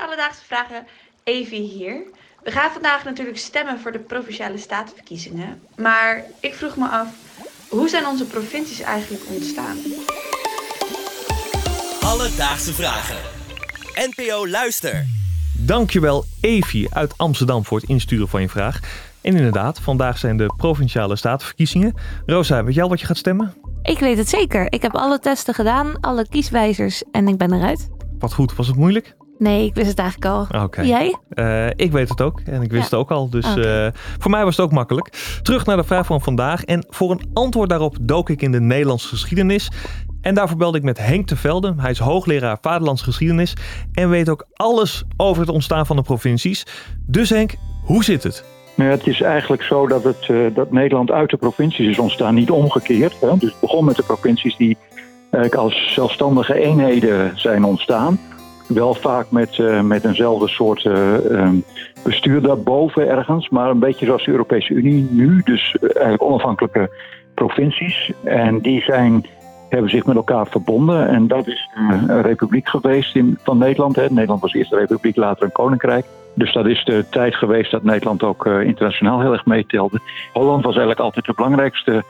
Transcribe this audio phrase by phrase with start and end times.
[0.00, 0.86] Alledaagse vragen.
[1.24, 2.02] Evie hier.
[2.42, 5.62] We gaan vandaag natuurlijk stemmen voor de provinciale statenverkiezingen.
[5.76, 7.08] Maar ik vroeg me af,
[7.68, 9.76] hoe zijn onze provincies eigenlijk ontstaan?
[12.00, 13.16] Alledaagse vragen.
[13.94, 15.06] NPO Luister.
[15.58, 18.80] Dankjewel Evie uit Amsterdam voor het insturen van je vraag.
[19.20, 21.94] En inderdaad, vandaag zijn de provinciale statenverkiezingen.
[22.26, 23.54] Rosa, weet jij al wat je gaat stemmen?
[23.82, 24.72] Ik weet het zeker.
[24.72, 27.88] Ik heb alle testen gedaan, alle kieswijzers en ik ben eruit.
[28.18, 29.14] Wat goed, was het moeilijk?
[29.42, 30.62] Nee, ik wist het eigenlijk al.
[30.62, 30.82] Oké.
[30.82, 31.16] Jij?
[31.28, 32.82] Eh, ik weet het ook en ik wist Ja.
[32.82, 33.30] het ook al.
[33.30, 33.86] Dus eh,
[34.18, 35.38] voor mij was het ook makkelijk.
[35.42, 36.64] Terug naar de vraag van vandaag.
[36.64, 39.70] En voor een antwoord daarop dook ik in de Nederlandse geschiedenis.
[40.20, 41.74] En daarvoor belde ik met Henk te Velde.
[41.76, 43.54] Hij is hoogleraar vaderlandse geschiedenis.
[43.92, 46.66] En weet ook alles over het ontstaan van de provincies.
[47.06, 47.54] Dus Henk,
[47.84, 48.44] hoe zit het?
[48.74, 51.98] Nou, ja, het is eigenlijk zo dat, het, eh, dat Nederland uit de provincies is
[51.98, 53.20] ontstaan, niet omgekeerd.
[53.20, 53.36] Hè?
[53.38, 54.76] Dus het begon met de provincies die
[55.56, 58.18] als zelfstandige eenheden zijn ontstaan.
[58.74, 61.56] Wel vaak met, eh, met eenzelfde soort eh, ehm,
[62.04, 65.40] bestuur daarboven ergens, maar een beetje zoals de Europese Unie nu.
[65.44, 66.90] Dus eh, eigenlijk onafhankelijke
[67.34, 68.12] provincies.
[68.24, 69.26] En die zijn,
[69.68, 71.08] hebben zich met elkaar verbonden.
[71.08, 73.96] En dat is een republiek geweest in, van Nederland.
[73.96, 74.06] Hè.
[74.08, 76.06] Nederland was eerst een republiek, later een koninkrijk.
[76.34, 79.98] Dus dat is de tijd geweest dat Nederland ook internationaal heel erg meetelde.
[80.32, 82.04] Holland was eigenlijk altijd de belangrijkste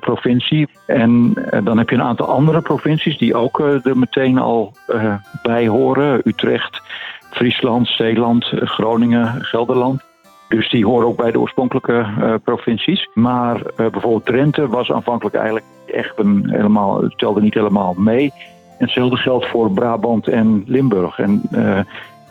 [0.00, 0.68] provincie.
[0.86, 4.72] En eh, dan heb je een aantal andere provincies die ook eh, er meteen al
[4.86, 6.20] eh, bij horen.
[6.24, 6.82] Utrecht,
[7.30, 10.04] Friesland, Zeeland, eh, Groningen, Gelderland.
[10.48, 13.08] Dus die horen ook bij de oorspronkelijke eh, provincies.
[13.14, 18.32] Maar eh, bijvoorbeeld Drenthe was aanvankelijk eigenlijk echt een helemaal, telde niet helemaal mee.
[18.78, 21.18] En hetzelfde geldt voor Brabant en Limburg.
[21.18, 21.80] En eh,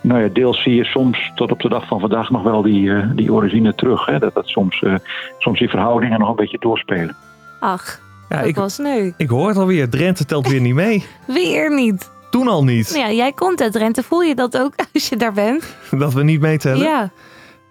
[0.00, 2.94] nou ja, deels zie je soms tot op de dag van vandaag nog wel die,
[2.94, 4.06] eh, die origine terug.
[4.06, 4.18] Hè?
[4.18, 4.94] Dat dat soms, eh,
[5.38, 7.16] soms die verhoudingen nog een beetje doorspelen.
[7.60, 9.14] Ach, Ja, dat ik, was nu.
[9.16, 9.88] ik hoor het alweer.
[9.88, 11.04] Drenthe telt weer niet mee.
[11.26, 12.10] Weer niet.
[12.30, 12.94] Toen al niet.
[12.94, 14.02] Ja, jij komt uit Drenthe.
[14.02, 15.64] Voel je dat ook als je daar bent?
[15.90, 16.78] Dat we niet meetellen.
[16.86, 17.10] Ja.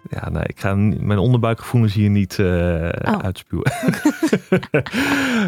[0.09, 3.17] Ja, nee, ik ga mijn onderbuikgevoelens hier niet eh, Oh.
[3.21, 3.71] uitspuwen.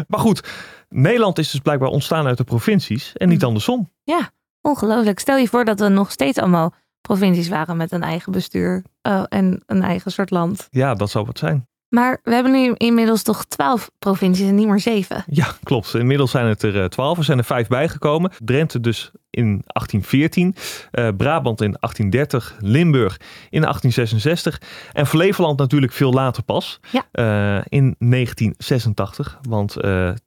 [0.08, 0.48] maar goed,
[0.88, 3.46] Nederland is dus blijkbaar ontstaan uit de provincies en niet Mm.
[3.46, 3.90] andersom.
[4.04, 5.18] Ja, ongelooflijk.
[5.18, 9.22] Stel je voor dat we nog steeds allemaal provincies waren met een eigen bestuur oh,
[9.28, 10.66] en een eigen soort land.
[10.70, 11.68] Ja, dat zou wat zijn.
[11.88, 15.24] Maar we hebben nu inmiddels toch twaalf provincies en niet meer zeven.
[15.26, 15.94] Ja, klopt.
[15.94, 17.18] Inmiddels zijn het er eh, twaalf.
[17.18, 18.30] Er zijn er vijf bijgekomen.
[18.44, 20.54] Drenthe dus in 1814,
[20.90, 23.16] eh, Brabant in 1830, Limburg
[23.50, 24.60] in 1866
[24.92, 27.06] en Flevoland natuurlijk veel later pas, Ja.
[27.12, 29.38] eh, in 1986.
[29.48, 29.74] Want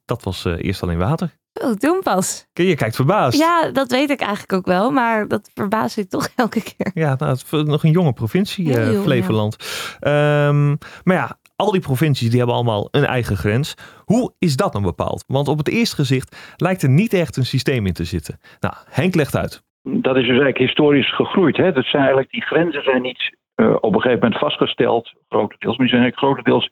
[0.04, 1.40] dat was eerst alleen water.
[1.60, 2.46] Oh, toen pas.
[2.52, 3.38] Je kijkt verbaasd.
[3.38, 6.90] Ja, dat weet ik eigenlijk ook wel, maar dat verbaast ik toch elke keer.
[6.94, 9.56] Ja, nou, het is nog een jonge provincie, Heel Flevoland.
[10.00, 10.68] Ehm,
[11.02, 13.74] maar ja, al die provincies die hebben allemaal een eigen grens.
[14.04, 15.24] Hoe is dat dan bepaald?
[15.26, 18.38] Want op het eerste gezicht lijkt er niet echt een systeem in te zitten.
[18.60, 19.62] Nou, Henk legt uit.
[19.82, 21.56] Dat is dus eigenlijk historisch gegroeid.
[21.56, 21.72] Hè?
[21.72, 25.76] Dat zijn eigenlijk, die grenzen zijn niet eh, op een gegeven moment vastgesteld, grotendeels.
[25.76, 26.70] Maar die zijn grotendeels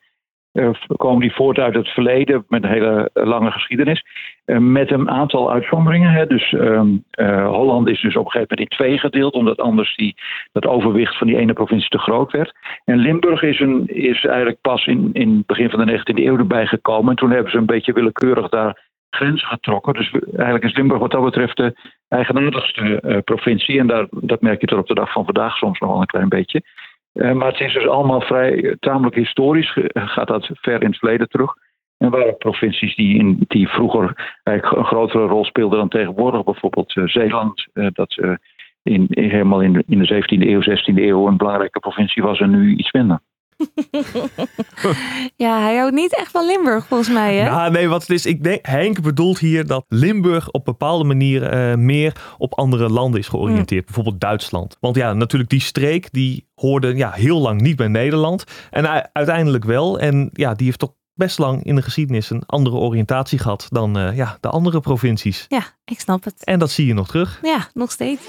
[0.96, 4.04] komen die voort uit het verleden met een hele eh, lange geschiedenis.
[4.44, 6.28] Eh, met een aantal uitzonderingen.
[6.28, 9.96] Dus ehm, eh, Holland is dus op een gegeven moment in twee gedeeld, omdat anders
[9.96, 10.14] die,
[10.52, 12.52] dat overwicht van die ene provincie te groot werd.
[12.84, 16.38] En Limburg is, een, is eigenlijk pas in, in het begin van de 19e eeuw
[16.38, 17.10] erbij gekomen.
[17.10, 19.94] En toen hebben ze een beetje willekeurig daar grenzen getrokken.
[19.94, 21.74] Dus eigenlijk is Limburg wat dat betreft de
[22.08, 23.78] eigenaardigste eh, provincie.
[23.78, 26.06] En daar, dat merk je tot op de dag van vandaag soms nog wel een
[26.06, 26.62] klein beetje.
[27.12, 29.78] Eh, maar het is dus allemaal vrij eh, tamelijk historisch.
[29.92, 31.54] gaat dat ver in het verleden terug.
[31.98, 36.44] En waren provincies die, in, die vroeger eigenlijk een grotere rol speelden dan tegenwoordig.
[36.44, 38.38] Bijvoorbeeld eh, Zeeland, dat
[38.82, 42.76] in, helemaal in in de 17e eeuw, 16e eeuw een belangrijke provincie was en nu
[42.76, 43.20] iets minder.
[45.36, 47.50] Ja, hij houdt niet echt van Limburg volgens mij, hè?
[47.50, 51.70] Nou, nee, wat het is, ik denk, Henk bedoelt hier dat Limburg op bepaalde manieren
[51.72, 53.84] eh, meer op andere landen is georiënteerd.
[53.84, 54.76] Bijvoorbeeld Duitsland.
[54.80, 58.44] Want ja, natuurlijk die streek, die hoorde ja, heel lang niet bij Nederland.
[58.70, 59.98] En uiteindelijk wel.
[59.98, 63.98] En ja, die heeft toch best lang in de geschiedenis een andere oriëntatie gehad dan
[63.98, 65.44] eh, ja, de andere provincies.
[65.48, 66.44] Ja, ik snap het.
[66.44, 67.38] En dat zie je nog terug.
[67.42, 68.22] Ja, nog steeds.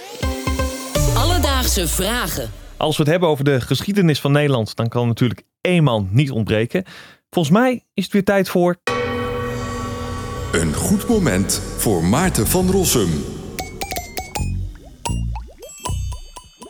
[1.16, 2.50] Alledaagse vragen.
[2.82, 6.32] Als we het hebben over de geschiedenis van Nederland, dan kan natuurlijk één man niet
[6.32, 6.84] ontbreken.
[7.30, 8.76] Volgens mij is het weer tijd voor.
[10.52, 13.10] Een goed moment voor Maarten van Rossum.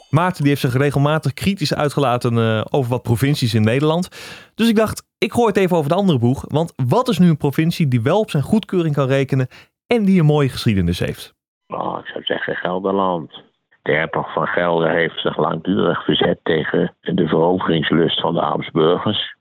[0.09, 4.07] Maarten die heeft zich regelmatig kritisch uitgelaten eh, over wat provincies in Nederland.
[4.55, 6.45] Dus ik dacht, ik gooi het even over de andere boeg.
[6.47, 9.47] Want wat is nu een provincie die wel op zijn goedkeuring kan rekenen
[9.87, 11.33] en die een mooie geschiedenis heeft?
[11.67, 13.50] Nou, ik zou zeggen Gelderland.
[13.81, 19.35] De hertog van Gelder heeft zich langdurig verzet tegen de veroveringslust van de Habsburgers.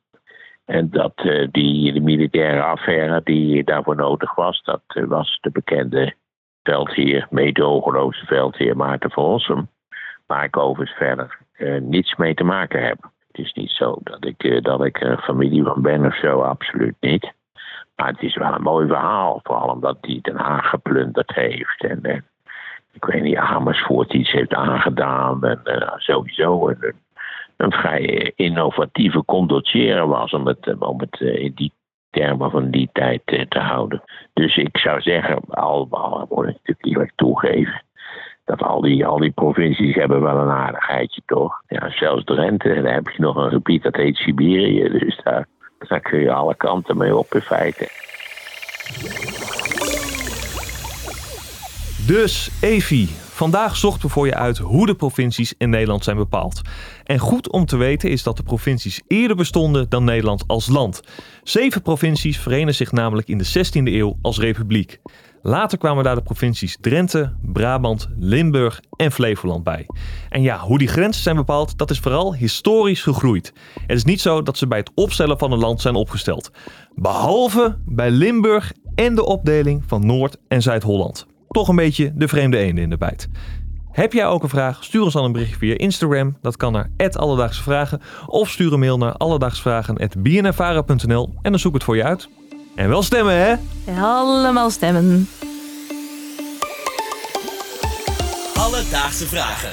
[0.65, 5.51] En dat eh, die, de militaire affaire die daarvoor nodig was, dat eh, was de
[5.51, 6.15] bekende
[6.63, 9.69] veldheer, meedogenloze veldheer Maarten van Rossum.
[10.27, 13.11] waar ik overigens verder eh, niets mee te maken heb.
[13.27, 16.97] Het is niet zo dat ik, dat ik er familie van ben of zo, absoluut
[17.01, 17.33] niet.
[17.97, 21.85] Maar het is wel een mooi verhaal, vooral omdat hij Den Haag geplunderd heeft.
[21.85, 22.25] En
[22.93, 25.45] ik weet niet, Amersfoort iets heeft aangedaan.
[25.45, 26.95] En uh, sowieso een,
[27.57, 31.73] een, vrij innovatieve condotjeren was om het, om het in die
[32.11, 34.03] termen van die tijd te houden.
[34.33, 35.89] Dus ik zou zeggen, al
[36.29, 37.83] moet ik natuurlijk eerlijk toegeven
[38.51, 41.63] dat al die, al die provincies hebben wel een aardigheidje, toch?
[41.69, 44.89] Ja, zelfs Drenthe, daar heb je nog een gebied dat heet Siberië.
[44.89, 45.47] Dus daar,
[45.79, 47.89] daar kun je alle kanten mee op in feite.
[52.11, 56.61] Dus, Evi, vandaag zochten we voor je uit hoe de provincies in Nederland zijn bepaald.
[57.05, 61.01] En goed om te weten is dat de provincies eerder bestonden dan Nederland als land.
[61.43, 65.01] Zeven provincies verenen zich namelijk in de 16e eeuw als republiek.
[65.43, 69.87] Later kwamen daar de provincies Drenthe, Brabant, Limburg en Flevoland bij.
[70.29, 73.53] En ja, hoe die grenzen zijn bepaald, dat is vooral historisch gegroeid.
[73.87, 76.51] Het is niet zo dat ze bij het opstellen van een land zijn opgesteld.
[76.95, 81.29] Behalve bij Limburg en de opdeling van Noord- en Zuid-Holland.
[81.51, 83.29] Toch een beetje de vreemde eenden in de bijt.
[83.91, 84.85] Heb jij ook een vraag?
[84.85, 86.37] Stuur ons dan een berichtje via Instagram.
[86.43, 88.01] Dat kan naar Alledaagse Vragen.
[88.27, 92.29] Of stuur een mail naar alledaagsvragen.bnnvara.nl en dan zoek ik het voor je uit.
[92.75, 93.55] En wel stemmen, hè?
[94.03, 95.29] Allemaal stemmen.
[98.55, 99.73] Alledaagse Vragen.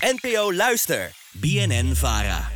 [0.00, 1.10] NPO Luister.
[1.32, 2.51] BNN Vara.